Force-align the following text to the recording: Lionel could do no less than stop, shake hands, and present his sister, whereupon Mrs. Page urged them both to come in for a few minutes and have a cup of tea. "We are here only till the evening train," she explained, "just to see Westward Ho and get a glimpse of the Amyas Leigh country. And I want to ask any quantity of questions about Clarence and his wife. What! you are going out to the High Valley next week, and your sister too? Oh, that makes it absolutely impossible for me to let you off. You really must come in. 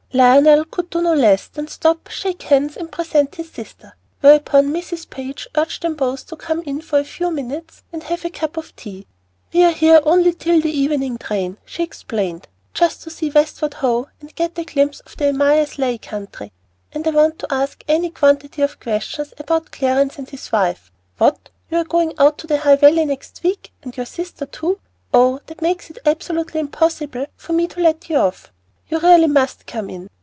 Lionel 0.13 0.65
could 0.65 0.89
do 0.89 1.01
no 1.01 1.13
less 1.13 1.47
than 1.47 1.69
stop, 1.69 2.09
shake 2.09 2.41
hands, 2.41 2.75
and 2.75 2.91
present 2.91 3.35
his 3.35 3.49
sister, 3.49 3.95
whereupon 4.19 4.67
Mrs. 4.67 5.09
Page 5.09 5.47
urged 5.55 5.83
them 5.83 5.95
both 5.95 6.27
to 6.27 6.35
come 6.35 6.59
in 6.63 6.81
for 6.81 6.99
a 6.99 7.05
few 7.05 7.31
minutes 7.31 7.81
and 7.93 8.03
have 8.03 8.25
a 8.25 8.29
cup 8.29 8.57
of 8.57 8.75
tea. 8.75 9.07
"We 9.53 9.63
are 9.63 9.71
here 9.71 10.01
only 10.03 10.33
till 10.33 10.59
the 10.59 10.69
evening 10.77 11.17
train," 11.17 11.59
she 11.63 11.81
explained, 11.83 12.49
"just 12.73 13.03
to 13.03 13.09
see 13.09 13.29
Westward 13.29 13.75
Ho 13.75 14.09
and 14.19 14.35
get 14.35 14.59
a 14.59 14.65
glimpse 14.65 14.99
of 14.99 15.15
the 15.15 15.27
Amyas 15.31 15.77
Leigh 15.77 15.97
country. 15.97 16.51
And 16.91 17.07
I 17.07 17.11
want 17.11 17.39
to 17.39 17.47
ask 17.53 17.81
any 17.87 18.09
quantity 18.09 18.61
of 18.63 18.81
questions 18.81 19.33
about 19.37 19.71
Clarence 19.71 20.17
and 20.17 20.29
his 20.29 20.51
wife. 20.51 20.91
What! 21.19 21.51
you 21.69 21.77
are 21.77 21.85
going 21.85 22.11
out 22.19 22.37
to 22.39 22.47
the 22.47 22.57
High 22.57 22.75
Valley 22.75 23.05
next 23.05 23.43
week, 23.43 23.71
and 23.81 23.95
your 23.95 24.05
sister 24.05 24.45
too? 24.45 24.77
Oh, 25.13 25.39
that 25.45 25.61
makes 25.61 25.89
it 25.89 25.99
absolutely 26.05 26.59
impossible 26.59 27.27
for 27.37 27.53
me 27.53 27.65
to 27.67 27.79
let 27.79 28.09
you 28.09 28.17
off. 28.17 28.51
You 28.89 28.99
really 28.99 29.27
must 29.27 29.65
come 29.67 29.89
in. 29.89 30.09